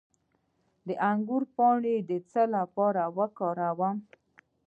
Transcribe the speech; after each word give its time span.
د 0.87 0.89
انګور 1.11 1.43
پاڼې 1.55 1.95
د 2.09 2.11
څه 2.31 2.41
لپاره 2.55 3.03
وکاروم؟ 3.17 3.97